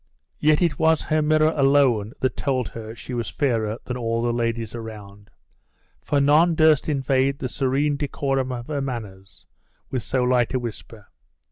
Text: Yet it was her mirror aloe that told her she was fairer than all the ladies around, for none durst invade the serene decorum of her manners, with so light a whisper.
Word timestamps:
Yet 0.39 0.63
it 0.63 0.79
was 0.79 1.03
her 1.03 1.21
mirror 1.21 1.53
aloe 1.55 2.05
that 2.21 2.35
told 2.35 2.69
her 2.69 2.95
she 2.95 3.13
was 3.13 3.29
fairer 3.29 3.77
than 3.85 3.97
all 3.97 4.23
the 4.23 4.33
ladies 4.33 4.73
around, 4.73 5.29
for 6.01 6.19
none 6.19 6.55
durst 6.55 6.89
invade 6.89 7.37
the 7.37 7.47
serene 7.47 7.97
decorum 7.97 8.51
of 8.51 8.65
her 8.65 8.81
manners, 8.81 9.45
with 9.91 10.01
so 10.01 10.23
light 10.23 10.55
a 10.55 10.59
whisper. 10.59 11.11